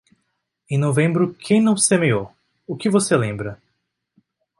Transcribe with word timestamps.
Em 0.67 0.79
novembro, 0.79 1.31
quem 1.35 1.61
não 1.61 1.77
semeou, 1.77 2.33
o 2.65 2.75
que 2.75 2.89
você 2.89 3.15
lembra? 3.15 3.61